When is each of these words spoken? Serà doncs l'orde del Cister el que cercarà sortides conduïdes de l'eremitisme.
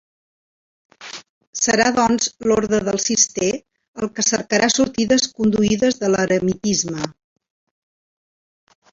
Serà 1.65 1.89
doncs 1.97 2.29
l'orde 2.51 2.79
del 2.87 2.97
Cister 3.03 3.49
el 4.03 4.09
que 4.15 4.25
cercarà 4.29 4.69
sortides 4.77 5.27
conduïdes 5.41 5.99
de 6.05 6.09
l'eremitisme. 6.15 7.05